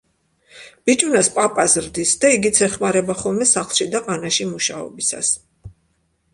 ბიჭუნას 0.89 1.29
პაპა 1.35 1.65
ზრდის 1.73 2.15
და 2.25 2.33
იგიც 2.37 2.63
ეხმარება 2.69 3.19
ხოლმე 3.21 3.49
სახლში 3.53 3.89
და 3.95 4.05
ყანაში 4.11 4.51
მუშაობისას. 4.57 5.35